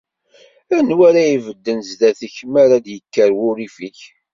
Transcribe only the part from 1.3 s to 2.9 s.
ibedden sdat-k, mi ara